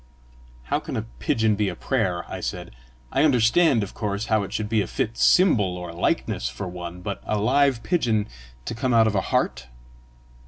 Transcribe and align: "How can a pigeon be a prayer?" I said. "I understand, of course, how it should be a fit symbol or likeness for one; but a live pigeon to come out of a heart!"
"How 0.63 0.79
can 0.79 0.97
a 0.97 1.03
pigeon 1.19 1.53
be 1.53 1.69
a 1.69 1.75
prayer?" 1.75 2.25
I 2.27 2.39
said. 2.39 2.71
"I 3.11 3.21
understand, 3.23 3.83
of 3.83 3.93
course, 3.93 4.25
how 4.33 4.41
it 4.41 4.51
should 4.51 4.67
be 4.67 4.81
a 4.81 4.87
fit 4.87 5.15
symbol 5.15 5.77
or 5.77 5.93
likeness 5.93 6.49
for 6.49 6.67
one; 6.67 7.01
but 7.01 7.21
a 7.23 7.37
live 7.37 7.83
pigeon 7.83 8.27
to 8.65 8.73
come 8.73 8.95
out 8.95 9.05
of 9.05 9.13
a 9.13 9.21
heart!" 9.21 9.67